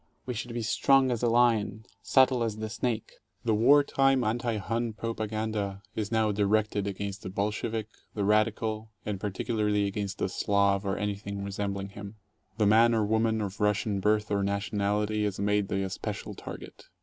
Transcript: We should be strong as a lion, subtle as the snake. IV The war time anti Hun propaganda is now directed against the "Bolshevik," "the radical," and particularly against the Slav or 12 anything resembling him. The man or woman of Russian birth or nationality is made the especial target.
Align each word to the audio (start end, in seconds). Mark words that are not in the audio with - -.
We 0.25 0.33
should 0.33 0.55
be 0.55 0.63
strong 0.63 1.11
as 1.11 1.21
a 1.21 1.29
lion, 1.29 1.85
subtle 2.01 2.41
as 2.43 2.57
the 2.57 2.71
snake. 2.71 3.11
IV 3.11 3.19
The 3.45 3.53
war 3.53 3.83
time 3.83 4.23
anti 4.23 4.57
Hun 4.57 4.93
propaganda 4.93 5.83
is 5.95 6.11
now 6.11 6.31
directed 6.31 6.87
against 6.87 7.21
the 7.21 7.29
"Bolshevik," 7.29 7.85
"the 8.15 8.23
radical," 8.23 8.89
and 9.05 9.19
particularly 9.19 9.85
against 9.85 10.17
the 10.17 10.27
Slav 10.27 10.85
or 10.85 10.93
12 10.95 11.03
anything 11.03 11.43
resembling 11.43 11.89
him. 11.89 12.15
The 12.57 12.65
man 12.65 12.95
or 12.95 13.05
woman 13.05 13.41
of 13.41 13.61
Russian 13.61 13.99
birth 13.99 14.31
or 14.31 14.41
nationality 14.41 15.23
is 15.23 15.39
made 15.39 15.67
the 15.67 15.83
especial 15.83 16.33
target. 16.33 16.85